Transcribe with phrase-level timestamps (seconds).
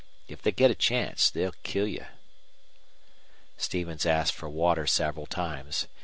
[0.27, 2.07] If they get a chance they'll kill you."
[3.55, 5.85] Stevens asked for water several times.